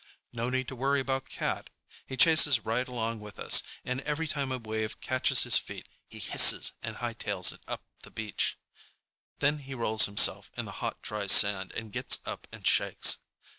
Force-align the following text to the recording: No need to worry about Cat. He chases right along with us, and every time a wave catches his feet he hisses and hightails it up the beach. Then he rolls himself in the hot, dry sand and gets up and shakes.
No 0.33 0.49
need 0.49 0.67
to 0.69 0.75
worry 0.75 0.99
about 0.99 1.29
Cat. 1.29 1.69
He 2.07 2.17
chases 2.17 2.65
right 2.65 2.87
along 2.87 3.19
with 3.19 3.37
us, 3.37 3.61
and 3.85 4.01
every 4.01 4.27
time 4.27 4.51
a 4.51 4.57
wave 4.57 4.99
catches 4.99 5.43
his 5.43 5.59
feet 5.59 5.87
he 6.07 6.17
hisses 6.17 6.73
and 6.81 6.95
hightails 6.95 7.53
it 7.53 7.61
up 7.67 7.83
the 7.99 8.09
beach. 8.09 8.57
Then 9.37 9.59
he 9.59 9.75
rolls 9.75 10.07
himself 10.07 10.49
in 10.57 10.65
the 10.65 10.71
hot, 10.81 11.03
dry 11.03 11.27
sand 11.27 11.71
and 11.73 11.93
gets 11.93 12.17
up 12.25 12.47
and 12.51 12.65
shakes. 12.65 13.19